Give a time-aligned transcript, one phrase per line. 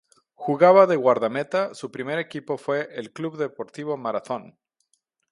[0.33, 4.57] Jugaba de guardameta, su primer equipo fue el Club Deportivo Marathón.